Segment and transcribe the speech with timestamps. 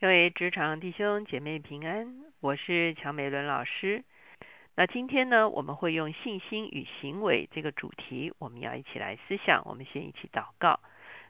[0.00, 4.02] 各位职场弟兄姐妹平安，我是乔美伦老师。
[4.74, 9.62] 那今天呢，我们会用信心与行为这个主题，我们要一起来思想。
[9.66, 10.80] 我们先一起祷告，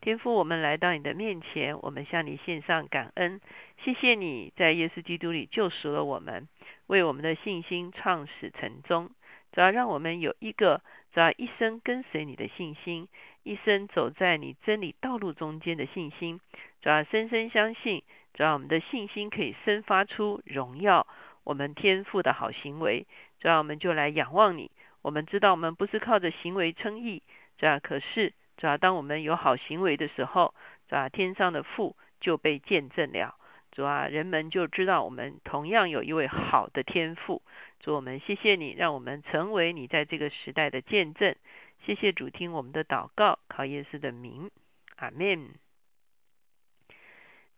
[0.00, 3.38] 天父，我们来到你的面前，我们向你献上感恩，
[3.84, 6.48] 谢谢你在耶稣基督里救赎了我们，
[6.86, 9.10] 为我们的信心创始成终。
[9.52, 10.80] 主要让我们有一个
[11.12, 13.08] 主要一生跟随你的信心，
[13.42, 16.40] 一生走在你真理道路中间的信心。
[16.80, 18.02] 主要深深相信。
[18.34, 21.06] 只要我们的信心可以生发出荣耀，
[21.44, 23.06] 我们天赋的好行为，
[23.40, 24.70] 这样我们就来仰望你。
[25.02, 27.22] 我们知道我们不是靠着行为称义，
[27.56, 30.54] 这样可是，主要当我们有好行为的时候，
[30.88, 33.34] 主要天上的父就被见证了。
[33.70, 37.42] 主啊人们就知道我们同样有一位好的天赋。
[37.80, 41.34] 主我们谢谢你，让我们成为你在这个时代的见证。
[41.84, 44.50] 谢谢主听我们的祷告，靠耶稣的名，
[44.96, 45.63] 阿门。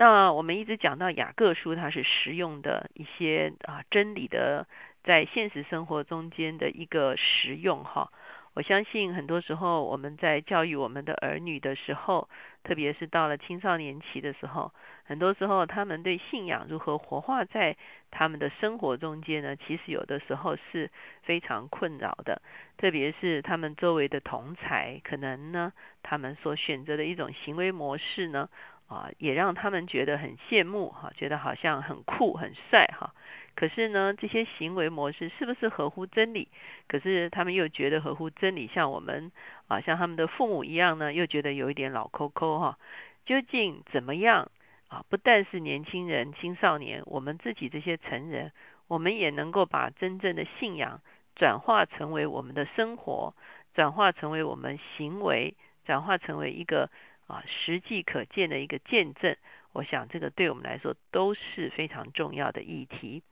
[0.00, 4.66] 那我们一直讲到雅各书，它是实用的一些啊真理的，
[5.04, 8.10] 在现实生活中间的一个实用哈。
[8.54, 12.30] 我相信很多时候我们在教育我们的儿女的时候，
[12.64, 14.72] 特别是到了青少年期的时候，
[15.04, 17.76] 很多时候他们对信仰如何活化在
[18.10, 19.54] 他们的生活中间呢？
[19.54, 20.90] 其实有的时候是
[21.24, 22.40] 非常困扰的，
[22.78, 28.48] 特别是他们周围的同才，可能呢他们所选择的一种行为模式呢。
[28.90, 33.14] 啊，也让他们觉得很羡慕哈，觉得好像很酷很帅哈。
[33.54, 36.48] 可是呢，这些行为模式是不是合乎真理？
[36.88, 39.30] 可是他们又觉得合乎真理，像我们
[39.68, 42.78] 啊，像他们的父母一样呢，又觉得有一点老抠抠哈。
[43.24, 44.50] 究竟怎么样
[44.88, 45.04] 啊？
[45.08, 48.50] 不但是年轻人、青少年，我们自己这些成人，
[48.88, 51.00] 我们也能够把真正的信仰
[51.36, 53.36] 转化成为我们的生活，
[53.72, 56.90] 转化成为我们行为，转化成为一个。
[57.30, 59.36] 啊，实际可见的一个见证，
[59.72, 63.22] 我想这个对我们来说都是非常重要的议题。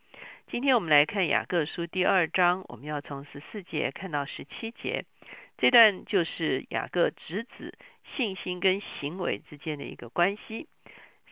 [0.49, 5.05] 今天我们来看雅各书第二章，我们要从十四节看到十七节，
[5.59, 7.75] 这段就是雅各直指
[8.17, 10.69] 信心跟行为之间的一个关系。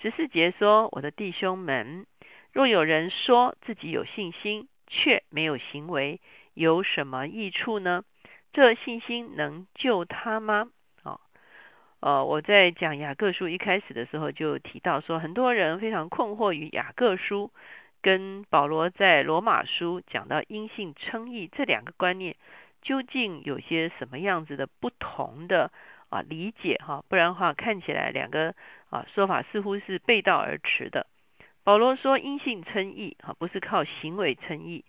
[0.02, 2.06] 十四节说：“我的弟兄们，
[2.52, 6.20] 若有人说自己有信心，却没有行为，
[6.52, 8.04] 有什么益处呢？
[8.52, 10.70] 这信心能救他吗？”
[12.06, 17.50] 呃，我在讲雅各书一开始的时候就提到说，很多人非常困惑于雅各书
[18.00, 22.36] 跟保罗在罗马书讲到因信称义这两个观念
[22.80, 25.72] 究竟有些什么样子的不同的
[26.08, 28.54] 啊理解哈，不然的话看起来两个
[28.88, 31.08] 啊说法似乎是背道而驰的。
[31.64, 34.84] 保罗说因信称义啊，不是靠行为称义，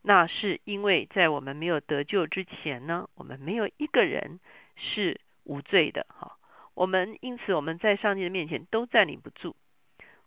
[0.00, 4.40] 那是因为在我们没有得救之前呢，我们没有一个人
[4.74, 6.38] 是无罪的哈。
[6.74, 9.54] 我们因此，我们在上帝的面前都站立不住。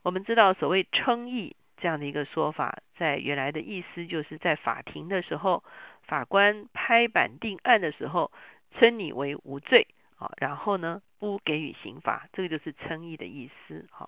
[0.03, 5.63] 我们知道，所谓称义这样的一个说法，在原来的意思，就是在法庭的时候，
[6.03, 8.31] 法官拍板定案的时候，
[8.77, 9.87] 称你为无罪
[10.19, 14.07] 啊，然后呢，不给予刑罚，这个就是称义的意思哈，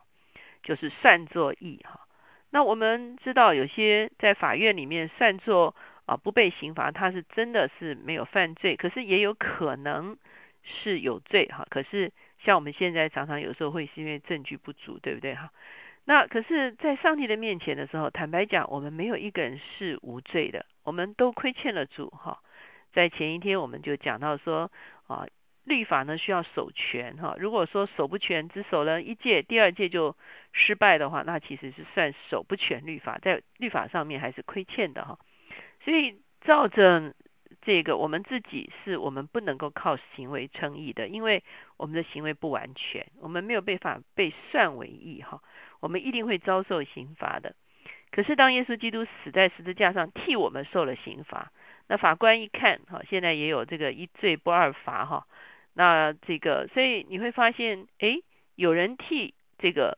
[0.61, 2.01] 就是算作义哈。
[2.51, 5.75] 那我们知道，有些在法院里面算作
[6.05, 10.15] 啊不被刑罚，他是真的是没有犯罪，可是也有可能
[10.61, 12.13] 是有罪哈，可是。
[12.43, 15.51] 像我们现在常常有时候会是因为证据不足，对不对哈？
[16.05, 22.39] 那可是，在上帝的面前的时候，坦白讲，我们没有一个人是无罪的，我们都亏欠了主哈。
[22.93, 24.71] 在前一天我们就讲到说
[25.07, 25.27] 啊，
[25.65, 27.35] 律法呢需要守全哈。
[27.37, 30.15] 如果说守不全，只守了一届，第二届就
[30.53, 35.19] 失败的话，那其实是算守不全律法，在律法上面还是亏欠的哈。
[35.83, 37.13] 所以照着。
[37.67, 41.43] 这个我们自己是我们不能够靠行为称义的，因为
[41.75, 45.41] 我们的行为不完全，我们没有办法被算为义哈，
[45.81, 47.53] 我们一定会遭受刑罚的。
[48.09, 51.51] 可是当耶稣基督死在十字架上替我们受了刑罚，
[51.89, 55.27] 那法官一看哈，现在也有这个一罪不二罚哈，
[55.73, 58.21] 那这个所以你会发现，哎，
[58.55, 59.97] 有人替这个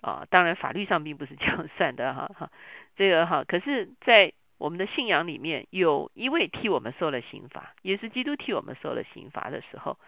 [0.00, 2.50] 啊，当然法律上并不是这样算的哈哈，
[2.96, 4.32] 这个哈，可是在。
[4.60, 9.98] 我们的信仰里面有一位替我们受了刑罚，也是基督替我们受了刑罚的时候，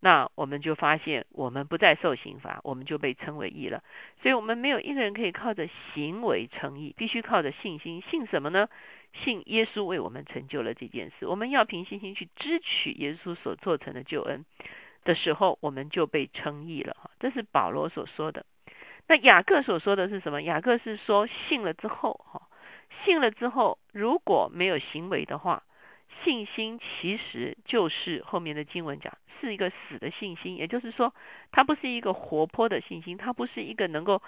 [0.00, 3.84] 那我们就发现我们不再受刑罚，我们就被称为义了。
[4.20, 8.02] 所以，我们没有一个人可以靠着行为称义，必须靠着信心。
[8.10, 8.68] 信什么呢？
[9.12, 11.26] 信耶稣为我们成就了这件事。
[11.26, 14.44] 我们要凭信心去支取耶稣所做成的救恩
[15.04, 16.96] 的时候，我们就被称义了。
[17.00, 18.44] 哈，这是保罗所说的。
[19.06, 20.42] 那雅各所说的是什么？
[20.42, 22.42] 雅各是说信了之后，哈。
[23.04, 25.62] 信了之后，如果没有行为的话，
[26.22, 31.14] 信心其实就是后面的经文讲是一个死的信心，也就是说，
[31.52, 34.22] 它不是一个活泼的信心，它不是一个能够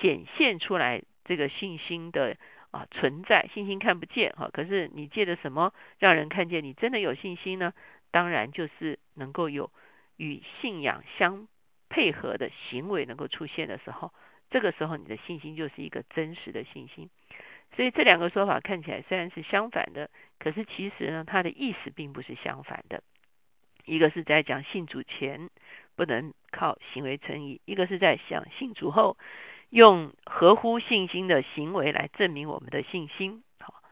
[0.00, 2.36] 显现出来这个信心的
[2.70, 4.50] 啊存在，信心看不见哈。
[4.52, 7.72] 可是你借着什么让人看见你真的有信心呢？
[8.10, 9.70] 当然就是能够有
[10.16, 11.46] 与信仰相
[11.88, 14.12] 配合的行为能够出现的时候，
[14.50, 17.08] 这个时候你的信心就是一个真实的信心。
[17.76, 23.02] 所以这两个说法看起来虽然是相反的，可是其实呢，它的意思并不是相反的。
[23.86, 25.48] 一个是在讲信主前
[25.96, 29.16] 不能靠行为称义，一个是在讲信主后
[29.70, 33.42] 用合乎信心的行为来证明我们的信心。
[33.58, 33.82] 好，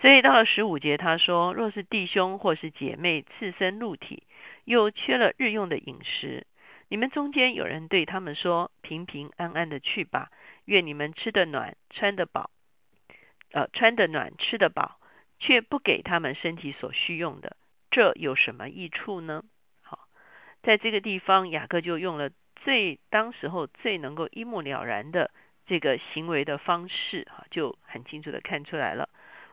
[0.00, 4.24] 所以到了十五节，他说：若是弟兄或是姐妹赤身露体，
[4.64, 6.46] 又缺了日用的饮食，
[6.88, 10.30] 你们中间有人对他们说：平平安安的去吧，
[10.64, 12.50] 愿你们吃得暖，穿得饱。
[13.52, 15.00] 呃，穿得暖，吃得饱，
[15.38, 17.56] 却不给他们身体所需用的，
[17.90, 19.42] 这有什么益处呢？
[19.82, 20.08] 好，
[20.62, 25.30] 在这个地方，雅各就用了最当时候最能够一目了然的
[25.66, 29.08] 这个行为的方式，哈，就很清楚的看出来了。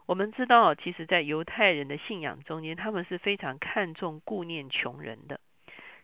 [0.08, 5.40] 我们知道，其实，在犹太人的信仰中间，他们是非常看重顾念穷人的。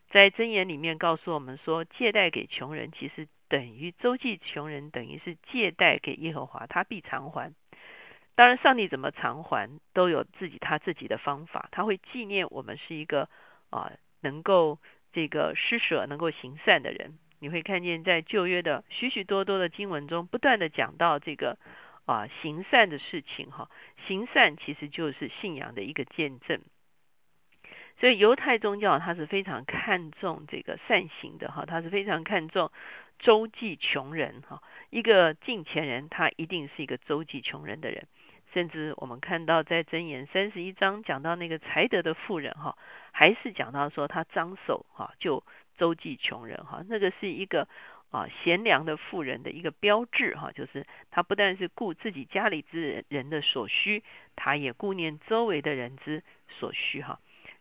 [0.09, 7.53] 在箴言里面告诉我们说，借贷给穷人，其实等于周济穷人，等于是借贷给耶和华，他必偿还。
[8.41, 11.69] 当然，上帝怎么偿还都有自己他自己的方法。
[11.71, 13.29] 他会纪念我们是一个
[13.69, 13.91] 啊，
[14.21, 14.79] 能够
[15.13, 17.19] 这个施舍、能够行善的人。
[17.37, 21.59] 你会看见在旧约的许许多多的经文中，不断的讲到这个
[22.05, 23.51] 啊行善的事情。
[23.51, 23.69] 哈，
[24.07, 26.61] 行善其实就是信仰的一个见证。
[27.99, 31.51] 所以犹太宗教它是非常看重这个善行的。
[31.51, 32.71] 哈，它是非常看重
[33.19, 34.41] 周济穷人。
[34.49, 38.07] 哈，一个敬虔人，他一定是一个周济穷人的人。
[38.53, 42.77] 甚至我们看到在箴言三十一章讲到那个才德的妇人哈，
[43.11, 45.43] 还是讲到说他张手哈就
[45.77, 47.69] 周济穷人哈，那个是一个
[48.09, 54.03] 啊贤良的妇人的一个标志哈，就是他不但是顾自己家里之人的所需，
[54.35, 57.19] 他也顾念周围的人之所需哈。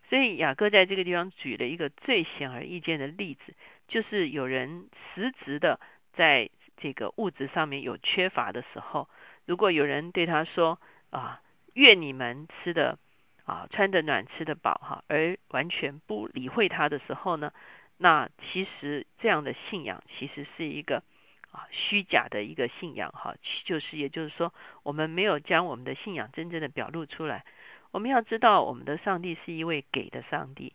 [0.08, 3.54] 所以雅各在这个地方举了一个最显而易见的例子，
[3.86, 5.78] 就是有人实质的
[6.14, 9.08] 在这个物质上面有缺乏的时候。
[9.46, 10.78] 如果有人对他说
[11.10, 11.40] 啊，
[11.74, 12.98] 愿你们吃的
[13.44, 17.52] 啊，穿的暖，吃的饱哈，而完全不理会他的时候呢，
[17.96, 21.02] 那其实这样的信仰其实是一个
[21.50, 23.34] 啊虚假的一个信仰哈，
[23.64, 24.54] 就是也就是说，
[24.84, 27.44] 我们没有将我们的信仰真正的表露出来。
[27.90, 30.74] 我们要知道，我们的上帝是一位给的上帝，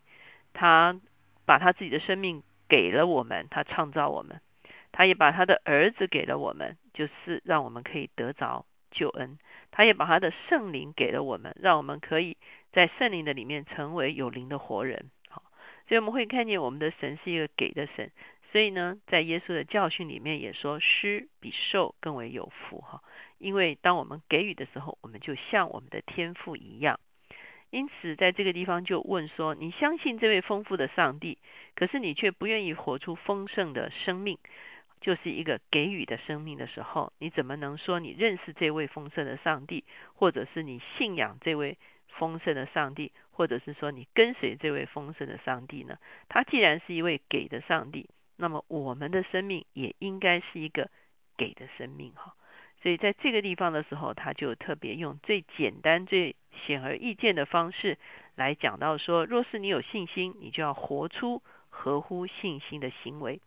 [0.52, 1.00] 他
[1.46, 4.42] 把他自己的生命给了我们，他创造我们。
[4.98, 9.38] 他也把他的儿子给了我们，就是让我们可以得着救恩。
[9.72, 12.38] 他也把他的圣灵给了我们，让我们可以
[12.72, 15.12] 在圣灵的里面成为有灵的活人。
[15.28, 15.44] 好，
[15.90, 18.10] 所以我们会看见我们的神是一个给的神。
[18.54, 22.80] 所以呢，在耶稣的教训里面也说，施比受更为有福。
[22.80, 23.04] 哈，
[23.38, 27.02] 因为当我们给予的时候，我们就像我们的天赋一样。
[27.70, 31.38] 因此，在这个地方就问说：你相信这位丰富的上帝，
[31.76, 34.38] 可是你却不愿意活出丰盛的生命。
[35.06, 39.84] 就是一个给予的生命的时候，你怎么能说你认识这位丰盛的上帝，
[40.16, 46.00] 或者是你信仰这位丰盛的上帝，或者是说你跟随这位丰盛的上帝呢？
[46.28, 50.90] 他既然是一位给的上帝，那么我们的生命也应该是一个
[51.38, 52.34] 给的生命哈。
[52.82, 56.36] 所以在这个地方的时候，他就特别用最简单、最
[56.66, 58.00] 显而易见的方式
[58.34, 63.40] 来讲到说：若是你有信心，你就要活出合乎信心的行为。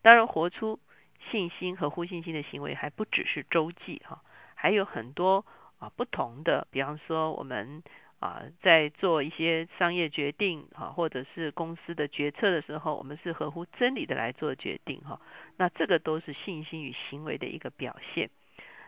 [0.00, 0.80] 当然，活出。
[1.30, 4.22] 信心和呼信心的行为还不只是周记哈，
[4.54, 5.44] 还有很多
[5.78, 7.82] 啊不同的，比方说我们
[8.18, 15.20] 啊在做一些商业决定哈，或者是公司的决策的时候，我们是合乎真理的来做决定哈。
[15.56, 18.28] 那这个都是信心与行为的一个表现。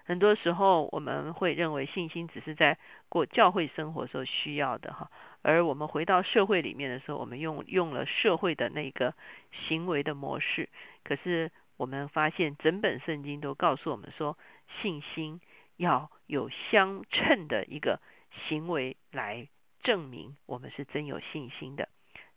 [0.05, 2.77] 很多时候我们会认为信心只是在
[3.09, 5.11] 过教会生活时候需要的哈，
[5.41, 9.15] 而我们回到社会里面的时候，我们用用了社会的那个
[9.51, 10.69] 行为的模式，
[11.05, 11.51] 可是。
[11.77, 14.39] 我们发现整本圣经都告诉我们说，
[14.81, 15.41] 信心
[15.77, 18.01] 要有相称的一个
[18.47, 19.49] 行为来
[19.83, 21.89] 证明我们是真有信心的。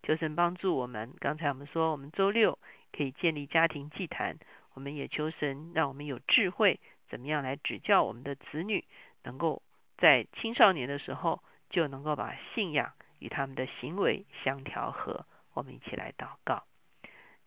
[0.04, 1.14] 求神帮助我们。
[1.20, 2.58] 刚才我们说，我们周六
[2.92, 4.38] 可以建立家庭祭坛，
[4.74, 6.80] 我们也求神让我们有智慧，
[7.10, 8.86] 怎么样来指教我们的子女，
[9.24, 9.62] 能够
[9.98, 15.26] 在青少年的时候就能够把信仰与他们的行为相调和。
[15.54, 16.64] 我们一起来祷告。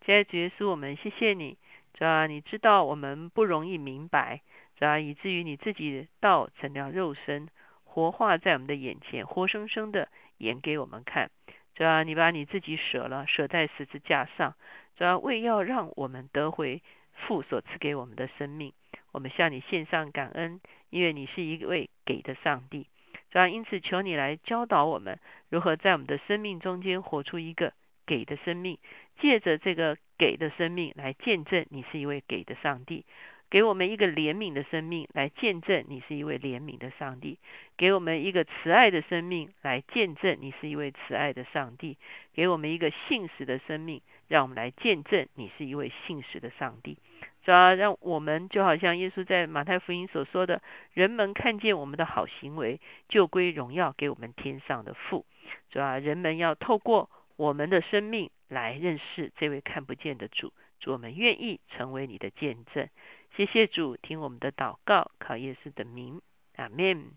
[0.05, 1.57] 亲爱的主耶稣，我们谢谢你。
[1.95, 4.41] 主啊，你知道我们不容易明白，
[4.77, 7.49] 主啊，以至于你自己道成了肉身，
[7.85, 11.31] 活化在我们的眼前，活生生的演给我们看。
[11.75, 14.55] 主要你把你自己舍了，舍在十字架上，
[14.97, 16.83] 主要为要让我们得回
[17.13, 18.73] 父所赐给我们的生命。
[19.13, 22.87] 我们向你献上感恩，因为你是一位给的上帝。
[23.31, 25.19] 主要因此求你来教导我们，
[25.49, 27.73] 如何在我们的生命中间活出一个
[28.11, 28.77] 给的生命，
[29.21, 33.05] 借着这个给的生命来见证你是一位给的上帝。
[33.49, 37.37] 给我们一个怜悯的生命，来见证你是一位怜悯的上帝；
[37.77, 41.95] 给我们一个慈爱的生命，来见证你是一位慈爱的上帝；
[42.35, 46.99] 给我们一个信实的生命，让我们来见证你是一位信实的上帝。
[47.45, 50.61] 主要让我们就好像耶稣在马太福音所说的
[50.95, 55.25] ：“人们看见我们的好行为，就归荣耀给我们天上的父。”
[55.71, 57.09] 主要人们要透过
[57.41, 60.53] 我们的生命来认识这位看不见的主。
[60.79, 62.87] 主，我们愿意成为你的见证。
[63.35, 66.21] 谢谢主，听我们的祷告，靠耶稣的名，
[66.57, 67.13] 阿门。